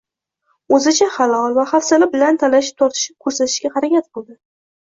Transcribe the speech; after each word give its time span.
o‘zicha 0.77 1.07
halol 1.17 1.57
va 1.59 1.67
hafsala 1.73 2.09
bilan 2.15 2.41
talashib-tortishib 2.45 3.17
ko‘rsatishga 3.27 3.73
harakat 3.77 4.09
qildi. 4.19 4.39